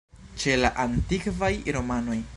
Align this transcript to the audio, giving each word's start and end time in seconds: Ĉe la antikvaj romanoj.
Ĉe 0.43 0.55
la 0.61 0.71
antikvaj 0.85 1.53
romanoj. 1.79 2.21